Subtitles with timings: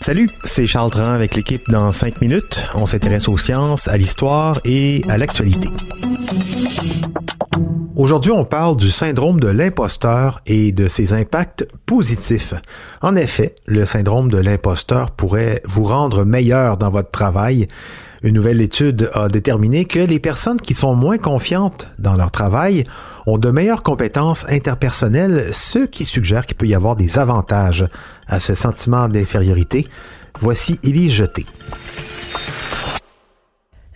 [0.00, 2.60] Salut, c'est Charles Dran avec l'équipe dans 5 minutes.
[2.74, 5.68] On s'intéresse aux sciences, à l'histoire et à l'actualité.
[7.94, 12.54] Aujourd'hui, on parle du syndrome de l'imposteur et de ses impacts positifs.
[13.00, 17.68] En effet, le syndrome de l'imposteur pourrait vous rendre meilleur dans votre travail.
[18.22, 22.84] Une nouvelle étude a déterminé que les personnes qui sont moins confiantes dans leur travail
[23.26, 27.88] ont de meilleures compétences interpersonnelles, ce qui suggère qu'il peut y avoir des avantages
[28.26, 29.86] à ce sentiment d'infériorité.
[30.38, 31.46] Voici Élise Jeté.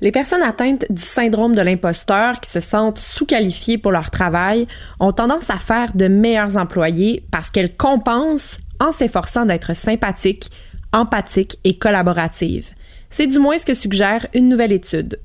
[0.00, 4.66] Les personnes atteintes du syndrome de l'imposteur qui se sentent sous-qualifiées pour leur travail
[5.00, 10.50] ont tendance à faire de meilleurs employés parce qu'elles compensent en s'efforçant d'être sympathiques,
[10.92, 12.70] empathiques et collaboratives.
[13.16, 15.20] C'est du moins ce que suggère une nouvelle étude.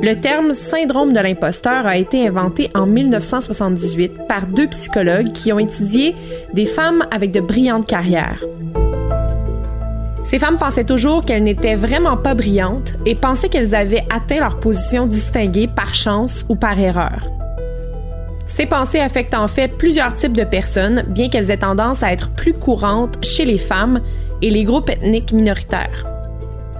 [0.00, 5.58] Le terme syndrome de l'imposteur a été inventé en 1978 par deux psychologues qui ont
[5.58, 6.16] étudié
[6.54, 8.42] des femmes avec de brillantes carrières.
[10.24, 14.58] Ces femmes pensaient toujours qu'elles n'étaient vraiment pas brillantes et pensaient qu'elles avaient atteint leur
[14.58, 17.37] position distinguée par chance ou par erreur.
[18.48, 22.30] Ces pensées affectent en fait plusieurs types de personnes, bien qu'elles aient tendance à être
[22.30, 24.00] plus courantes chez les femmes
[24.42, 26.06] et les groupes ethniques minoritaires.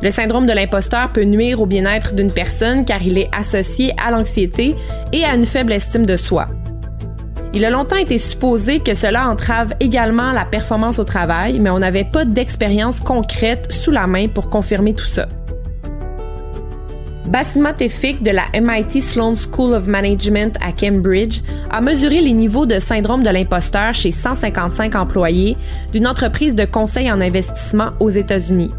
[0.00, 4.10] Le syndrome de l'imposteur peut nuire au bien-être d'une personne car il est associé à
[4.10, 4.74] l'anxiété
[5.12, 6.48] et à une faible estime de soi.
[7.52, 11.78] Il a longtemps été supposé que cela entrave également la performance au travail, mais on
[11.78, 15.26] n'avait pas d'expérience concrète sous la main pour confirmer tout ça.
[17.28, 22.64] Basima Tefik de la MIT Sloan School of Management à Cambridge a mesuré les niveaux
[22.64, 25.54] de syndrome de l'imposteur chez 155 employés
[25.92, 28.70] d'une entreprise de conseil en investissement aux États-Unis.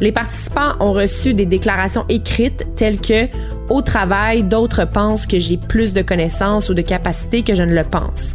[0.00, 3.28] Les participants ont reçu des déclarations écrites telles que
[3.68, 7.74] Au travail, d'autres pensent que j'ai plus de connaissances ou de capacités que je ne
[7.74, 8.34] le pense.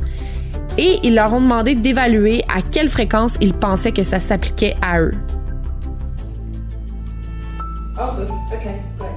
[0.77, 5.01] Et ils leur ont demandé d'évaluer à quelle fréquence ils pensaient que ça s'appliquait à
[5.01, 5.13] eux.
[7.99, 9.08] Oh,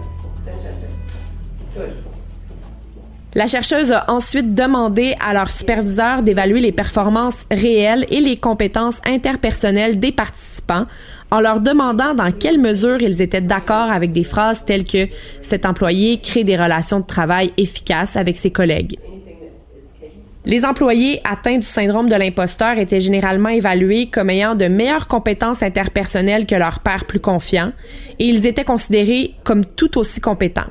[3.35, 9.01] La chercheuse a ensuite demandé à leur superviseur d'évaluer les performances réelles et les compétences
[9.07, 10.85] interpersonnelles des participants
[11.31, 15.09] en leur demandant dans quelle mesure ils étaient d'accord avec des phrases telles que
[15.41, 18.99] cet employé crée des relations de travail efficaces avec ses collègues.
[20.45, 25.63] Les employés atteints du syndrome de l'imposteur étaient généralement évalués comme ayant de meilleures compétences
[25.63, 27.73] interpersonnelles que leurs pairs plus confiants
[28.19, 30.69] et ils étaient considérés comme tout aussi compétents.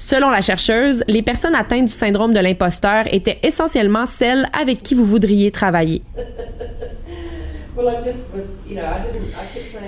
[0.00, 4.94] Selon la chercheuse, les personnes atteintes du syndrome de l'imposteur étaient essentiellement celles avec qui
[4.94, 6.02] vous voudriez travailler.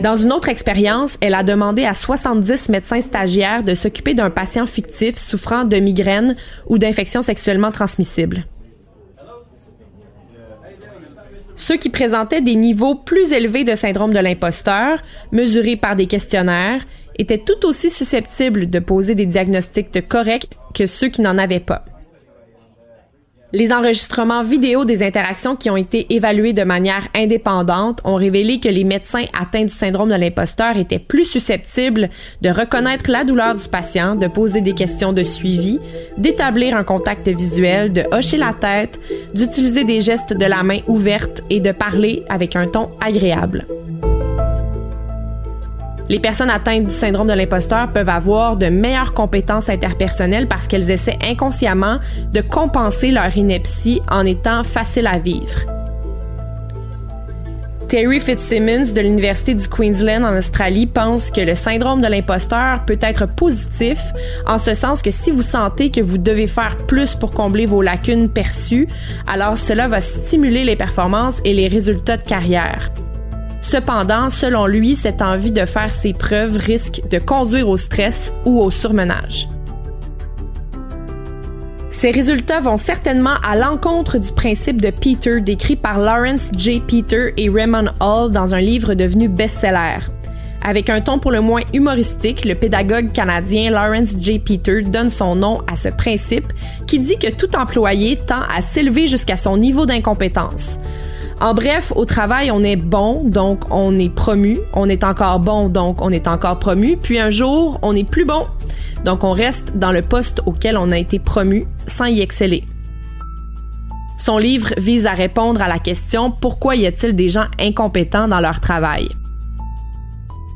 [0.02, 4.66] Dans une autre expérience, elle a demandé à 70 médecins stagiaires de s'occuper d'un patient
[4.66, 6.36] fictif souffrant de migraines
[6.66, 8.44] ou d'infections sexuellement transmissibles.
[11.56, 14.98] Ceux qui présentaient des niveaux plus élevés de syndrome de l'imposteur,
[15.30, 16.82] mesurés par des questionnaires,
[17.16, 21.84] étaient tout aussi susceptibles de poser des diagnostics corrects que ceux qui n'en avaient pas.
[23.54, 28.68] Les enregistrements vidéo des interactions qui ont été évaluées de manière indépendante ont révélé que
[28.70, 32.08] les médecins atteints du syndrome de l'imposteur étaient plus susceptibles
[32.40, 35.78] de reconnaître la douleur du patient, de poser des questions de suivi,
[36.16, 38.98] d'établir un contact visuel, de hocher la tête,
[39.34, 43.66] d'utiliser des gestes de la main ouverte et de parler avec un ton agréable.
[46.12, 50.90] Les personnes atteintes du syndrome de l'imposteur peuvent avoir de meilleures compétences interpersonnelles parce qu'elles
[50.90, 52.00] essaient inconsciemment
[52.34, 55.60] de compenser leur ineptie en étant faciles à vivre.
[57.88, 62.98] Terry Fitzsimmons de l'Université du Queensland en Australie pense que le syndrome de l'imposteur peut
[63.00, 63.98] être positif
[64.46, 67.80] en ce sens que si vous sentez que vous devez faire plus pour combler vos
[67.80, 68.86] lacunes perçues,
[69.26, 72.90] alors cela va stimuler les performances et les résultats de carrière.
[73.62, 78.60] Cependant, selon lui, cette envie de faire ses preuves risque de conduire au stress ou
[78.60, 79.48] au surmenage.
[81.90, 86.82] Ces résultats vont certainement à l'encontre du principe de Peter décrit par Lawrence J.
[86.86, 89.98] Peter et Raymond Hall dans un livre devenu best-seller.
[90.64, 94.40] Avec un ton pour le moins humoristique, le pédagogue canadien Lawrence J.
[94.40, 96.52] Peter donne son nom à ce principe
[96.86, 100.78] qui dit que tout employé tend à s'élever jusqu'à son niveau d'incompétence.
[101.42, 104.60] En bref, au travail, on est bon, donc on est promu.
[104.74, 106.96] On est encore bon, donc on est encore promu.
[106.96, 108.46] Puis un jour, on est plus bon.
[109.04, 112.62] Donc on reste dans le poste auquel on a été promu sans y exceller.
[114.18, 118.40] Son livre vise à répondre à la question pourquoi y a-t-il des gens incompétents dans
[118.40, 119.08] leur travail?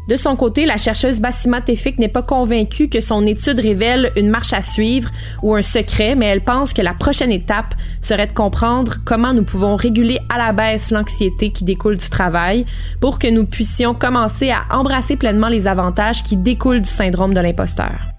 [0.08, 4.28] De son côté, la chercheuse Bassima Tefik n'est pas convaincue que son étude révèle une
[4.28, 5.10] marche à suivre
[5.42, 9.42] ou un secret, mais elle pense que la prochaine étape serait de comprendre comment nous
[9.42, 12.66] pouvons réguler à la baisse l'anxiété qui découle du travail
[13.00, 17.40] pour que nous puissions commencer à embrasser pleinement les avantages qui découlent du syndrome de
[17.40, 18.15] l'imposteur.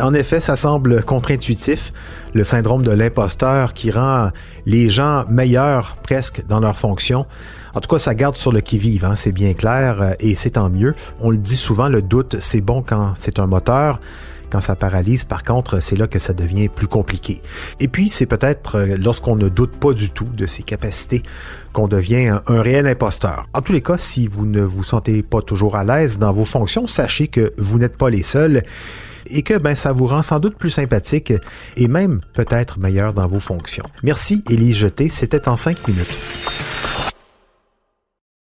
[0.00, 1.92] En effet, ça semble contre-intuitif,
[2.34, 4.30] le syndrome de l'imposteur qui rend
[4.66, 7.26] les gens meilleurs presque dans leurs fonctions.
[7.74, 10.50] En tout cas, ça garde sur le qui-vive, hein, c'est bien clair, euh, et c'est
[10.50, 10.94] tant mieux.
[11.20, 13.98] On le dit souvent, le doute, c'est bon quand c'est un moteur.
[14.50, 17.40] Quand ça paralyse, par contre, c'est là que ça devient plus compliqué.
[17.80, 21.22] Et puis, c'est peut-être euh, lorsqu'on ne doute pas du tout de ses capacités
[21.72, 23.46] qu'on devient un, réel imposteur.
[23.54, 26.44] En tous les cas, si vous ne vous sentez pas toujours à l'aise dans vos
[26.44, 28.62] fonctions, sachez que vous n'êtes pas les seuls
[29.26, 31.32] et que ben, ça vous rend sans doute plus sympathique
[31.76, 33.86] et même peut-être meilleur dans vos fonctions.
[34.02, 36.18] Merci Élie Jeté, c'était en cinq minutes.